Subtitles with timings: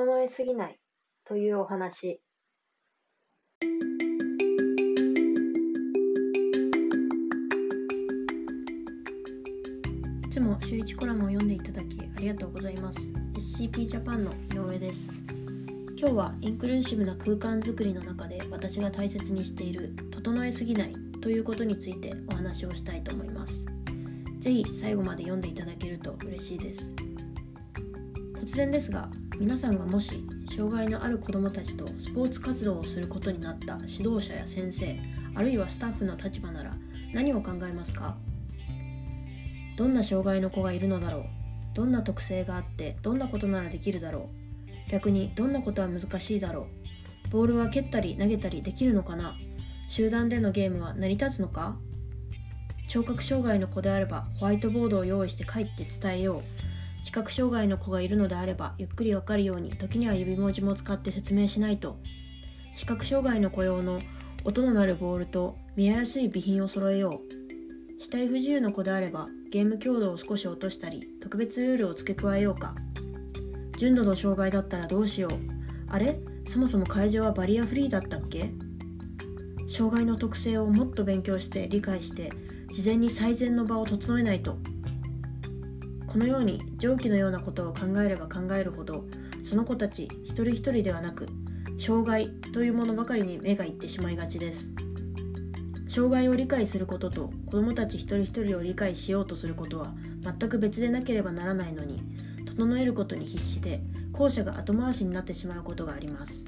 [0.00, 0.80] 整えすぎない
[1.26, 2.22] というお話。
[10.24, 13.12] いつも週一コラムを読んでいただきありがとうございます。
[13.34, 15.10] SCP ジャパンの井上です。
[15.98, 23.66] 今日はインクルーシブな空間づくりの中で私が大切にしている整えすぎないということについてお話をしたいと思います。
[24.38, 27.09] ぜひ最後まで読んでいただけると嬉しいです。
[28.40, 30.26] 突然ですが皆さんがもし
[30.56, 34.98] 障害のある子どもたちとスポーツ活動をすることになった指導者や先生
[35.34, 36.74] あるいはスタッフの立場なら
[37.12, 38.16] 何を考えますか？
[39.76, 41.24] どんな障害の子がいるのだろう？
[41.74, 44.30] どんな特性があってどんなことならできるだろ
[44.88, 44.90] う？
[44.90, 46.66] 逆にどんなことは難しいだろ
[47.26, 47.28] う？
[47.28, 49.36] ボールは蹴ったり投げたりできるのかな？
[49.88, 51.76] 集団でのゲームは成り立つのか？
[52.88, 56.69] 聴覚障害の子であればホワイトボードを用意して書いて伝えよう。
[57.02, 61.98] 視覚障害の子がいるのであればゆっくりわかるように時には指文字も使って説明しないと。
[62.76, 64.00] 視覚障害の子用の
[64.44, 67.22] 音の鳴るボールと見えやすい備品を揃えよ
[67.98, 68.02] う。
[68.02, 72.74] 死体不自由の子であればゲーム強度を少し落としたり特別ルールを付け加えようか。
[73.78, 75.32] 純度の障害だったらどうしよう。
[75.88, 76.18] あれ？
[76.46, 78.52] そもそも会場はバリアフリーだったっけ？
[79.68, 82.30] 障害の特性をもっと勉強して理解して
[82.70, 84.58] 事前に最善の場を整えないと。
[86.10, 89.04] このように上記のようなことを考えれば考えるほど
[89.44, 91.28] その子たち一人一人ではなく
[91.78, 94.70] 障害というものばかりに目がいってしまいがちです。
[95.88, 102.02] 障害を理解することと子どもたち一人一人を理解しようとすることは全く別でなければならないのに
[102.44, 103.80] 整えることに必死で
[104.12, 106.44] 後者が後回しになってしまうことがあります。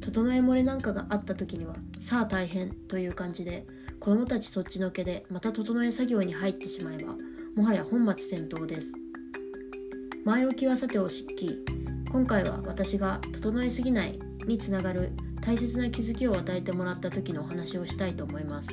[0.00, 3.66] 整え漏れなんかがあった時にはさあ大変という感じで
[4.00, 7.14] 子どもたちそっちのけでまた整え作業に入ってしまえば
[7.56, 8.92] もはや本末転倒です。
[10.24, 11.64] 前置きはさておしっき
[12.10, 18.70] 今回は私が整えすぎないにつながる大切な気づきを与えてもらった時のお話をしたいと思います。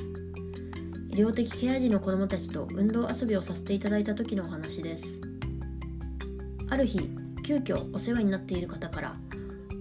[1.10, 5.20] 医療的ケア児の子どもたちと運動遊びをさせていただいた時のお話です。
[6.68, 7.08] ある日
[7.44, 9.16] 急遽お世話になっている方から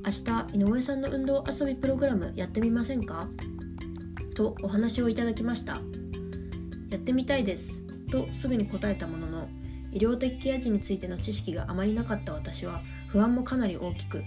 [0.05, 0.11] 明
[0.51, 3.27] 日井上さんの運動遊びプログラムやってみませんか？
[4.35, 5.81] とお話をいただきました。
[6.91, 7.80] やってみたいです。
[8.11, 9.49] とすぐに答えたものの
[9.91, 14.23] 医療的ケア児についての知識があまりなかった私は不安もかなり大きく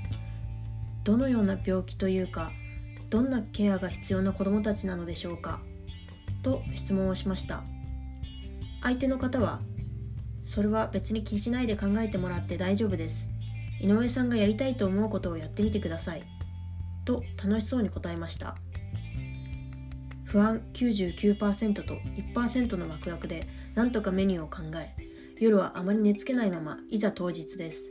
[1.04, 2.50] どのような病気というか
[3.10, 5.60] どんなケアが必要な子どもたちなのでしょうか
[6.42, 7.62] と質問をしました。
[8.82, 9.60] 相手の方は
[10.44, 13.28] それは別に気にしないで考えてもらって大丈夫です。
[13.80, 16.22] 井上さんがやりたいと思うことをやってみてください。
[17.04, 18.56] と楽しそうに答えました。
[20.34, 21.94] 不安99%と
[22.34, 23.46] 1%のワクワクで
[23.76, 24.96] なんとかメニューを考え
[25.38, 27.84] 夜はあまり寝つけないままいざ当日です。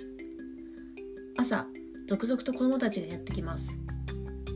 [1.38, 1.66] 朝
[2.06, 3.78] 続々と子どもたちがやってきます。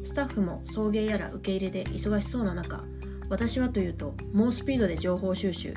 [0.04, 2.84] スタッフも送迎やら受け入れで忙しそうな中
[3.30, 5.74] 私はというと猛スピードで情報収集。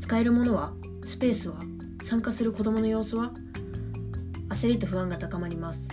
[0.00, 0.74] 使えるものは
[1.06, 1.62] スペースは
[2.02, 3.32] 参加する子どもの様子は
[4.50, 5.88] 焦りと不安が高まります。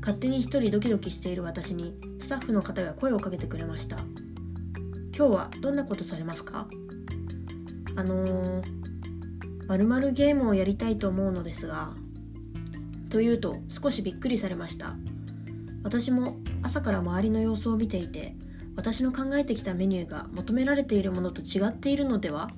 [0.00, 3.98] 勝手に一人ドキドキしている私にスタッフの方が声をかけてくれました。
[5.20, 6.66] 今日はどんなことされますか？
[7.94, 8.62] あのー、
[9.66, 11.92] まるまるゲームをやりたいと思うのですが
[13.10, 14.96] と言うと少しびっくりされました。
[15.84, 18.34] 私も朝から周りの様子を見ていて
[18.76, 22.50] 私の考えてきたメニューが求められているものと違っているのでは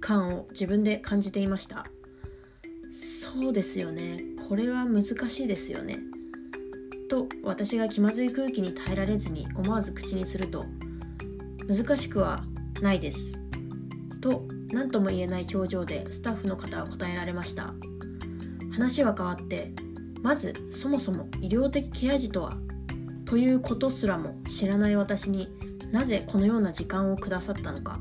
[0.00, 1.86] 感を自分で感じていました。
[2.92, 4.18] そうですよね。
[4.50, 6.00] これは難しいですよね。
[7.08, 10.66] と私が気まずい空気に耐えられずに思わず口にすると
[11.68, 12.44] 難しくは
[12.80, 13.32] ないです。
[14.20, 17.74] と何とも言えない表情でスタッフの方は答えられました。
[18.72, 19.72] 話は変わって
[20.22, 22.56] まずそもそも医療的ケア児とは
[23.24, 25.48] ということすらも知らない私に
[25.92, 28.00] なぜこのような時間をくださったのか。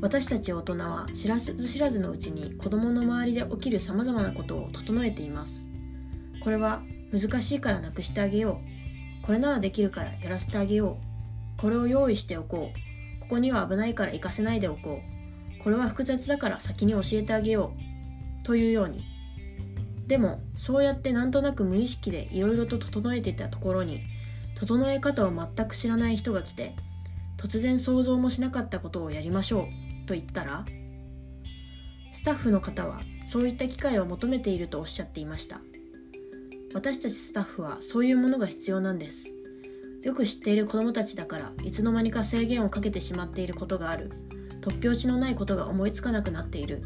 [0.00, 5.64] 私たち大人は知らず知らずのうちに子供の周りで起きるさまざまなことを整えています。
[6.42, 6.82] これは
[7.12, 8.60] 難しいからなくしてあげよ
[9.22, 9.26] う。
[9.26, 11.11] これならできるからやらせてあげよう。
[11.62, 13.20] これを用意しておこう。
[13.20, 15.00] ここには危ないから行かせないでおこ
[15.58, 15.62] う。
[15.62, 17.72] これは複雑だから先に教えてあげよ
[18.42, 18.44] う。
[18.44, 19.04] というように。
[20.08, 24.00] でもそうやってなんとなく無意識でいろいろと整えていたところに
[24.56, 26.74] 整え方を全く知らない人が来て
[27.38, 29.68] 突然想像もしなかったことをやりましょ
[30.04, 30.06] う。
[30.06, 30.66] と言ったら
[32.12, 35.60] スタッフの方はそういった機会を求めているとおっしゃっていました。
[36.74, 39.30] 私たちスタッフはそういうものが必要なんです。
[40.02, 44.10] よく知っている子どもたちだからいつの間にか制限をかけてしまっていることがある。
[44.60, 46.82] 突拍子のないことが思いつかなくなっている。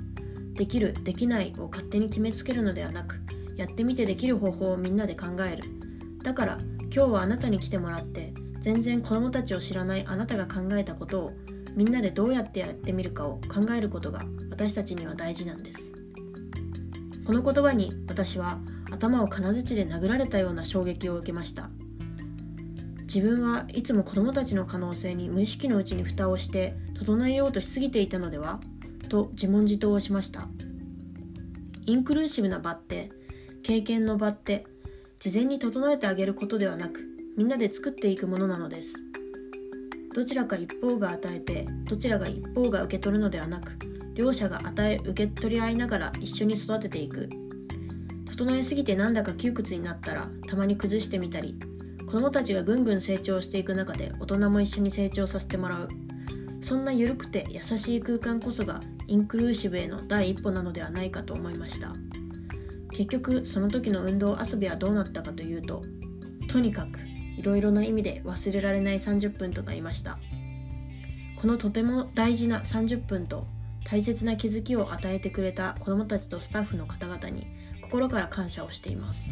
[0.55, 3.17] できるできないを勝手に決めつけるのではなく
[3.57, 5.65] やってみてできる方法をみんなで考える。
[6.23, 11.33] だから今日はあなたに来てもらって全然子供たちを知らないあなたが考えたことを
[11.75, 15.93] みんなでどうやってやってみるかを考えることが私たちには大事なんです。
[17.27, 18.59] この言葉に私は
[18.91, 21.71] 頭を金槌で殴られたような衝撃を受けました。
[23.06, 28.61] 自分はいつも子供たちの可能性に無意識のうちに蓋をして整えようとしすぎていたのでは？
[29.08, 30.49] と自問自答をしました。
[31.87, 33.11] インクルーシブな場って
[33.62, 34.67] 経験の場って
[35.20, 37.00] 事前に整えてあげることではなく
[37.37, 38.94] みんなで作っていくものなのです。
[40.14, 43.79] どちらか一方が与えてどちらが一方が受け取るのではなく
[44.14, 47.29] 両者が与え受け取り合いながら一緒に育てていく。
[48.31, 51.59] 整えすぎてなんだか窮屈になったらたまに崩してみたり
[52.06, 55.88] 子供たちがぐんぐん成長していく中で大人も一緒に成長させてもらう。
[56.62, 61.94] そんな緩くて優しい空間こそがインクルーシブへの第一歩なのではないかと思いました。
[62.91, 65.82] 結局その時の運動遊びはどうなったかというと
[66.49, 66.99] とにかく
[67.37, 70.19] いろいろな意味で忘れられない30分となりました。
[71.41, 73.47] このとても大事な30分と
[73.85, 77.47] 大切な気づきを与えてくれた子どもたちとスタッフの方々に
[77.82, 79.31] 心から感謝をしています。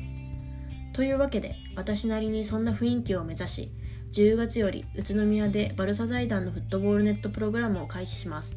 [0.94, 3.72] というわけで私なりにそんな雰囲気を目指し
[4.12, 8.56] 10月より宇都宮でバルサ財団のフットボールネットプログラムを開始します。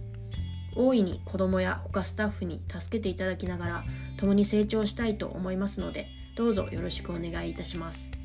[0.75, 3.83] 大いに子どもや他スタッフに助けていただきながら
[4.17, 8.16] 共に成長したいと思いますのでどうぞよろしくお願いいたします。